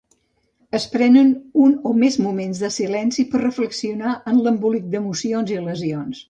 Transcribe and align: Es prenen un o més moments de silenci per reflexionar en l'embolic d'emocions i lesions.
Es 0.77 0.85
prenen 0.93 1.27
un 1.65 1.75
o 1.89 1.91
més 2.03 2.17
moments 2.27 2.61
de 2.63 2.71
silenci 2.77 3.27
per 3.35 3.43
reflexionar 3.43 4.15
en 4.33 4.41
l'embolic 4.47 4.89
d'emocions 4.97 5.55
i 5.59 5.61
lesions. 5.69 6.19